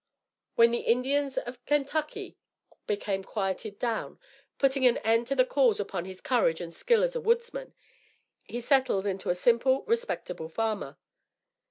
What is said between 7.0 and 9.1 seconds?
as a woodsman, he settled